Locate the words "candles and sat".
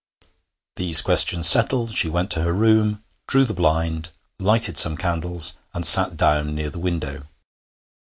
4.97-6.17